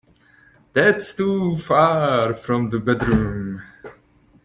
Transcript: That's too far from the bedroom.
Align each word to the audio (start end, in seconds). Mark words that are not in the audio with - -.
That's 0.73 1.13
too 1.13 1.57
far 1.57 2.33
from 2.33 2.71
the 2.71 2.79
bedroom. 2.79 3.61